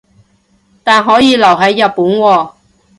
[0.83, 2.53] 但可以留係日本喎